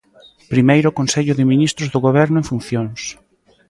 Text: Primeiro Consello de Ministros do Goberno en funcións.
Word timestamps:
Primeiro 0.53 0.89
Consello 0.99 1.33
de 1.35 1.49
Ministros 1.51 1.91
do 1.93 2.03
Goberno 2.07 2.37
en 2.41 2.45
funcións. 2.51 3.01